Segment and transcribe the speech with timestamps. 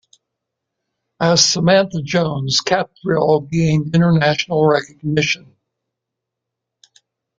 [1.19, 5.55] As Samantha Jones, Cattrall gained international recognition.